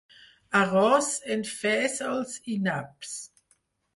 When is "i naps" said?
2.53-3.15